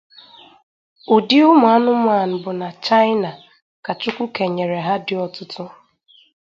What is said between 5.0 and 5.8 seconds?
dị ọtụtụ.